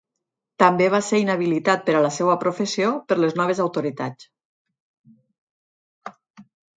[0.61, 4.27] També va ser inhabilitat per a la seva professió per les noves autoritats.